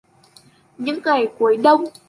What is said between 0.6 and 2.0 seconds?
Những ngày cuối Đông